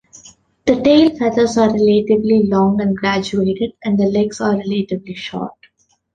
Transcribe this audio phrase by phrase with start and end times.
[0.65, 5.53] The tail feathers are relatively long and graduated and the legs are relatively short.